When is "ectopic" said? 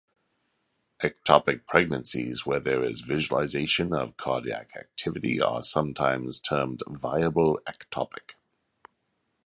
1.03-1.67, 7.67-8.31